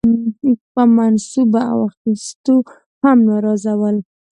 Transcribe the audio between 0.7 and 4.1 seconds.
په منصبونو اخیستو هم ناراضه ول.